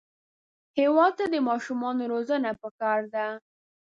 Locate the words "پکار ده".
2.61-3.27